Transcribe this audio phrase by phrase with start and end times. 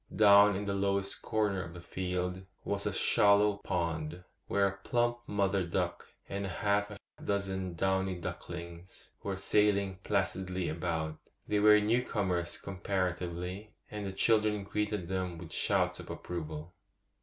[0.15, 5.19] Down in the lowest corner of the field was a shallow pond, where a plump
[5.27, 11.19] mother duck and half a dozen downy ducklings were sailing placidly about.
[11.47, 16.73] They were new comers comparatively, and the children greeted them with shouts of approval.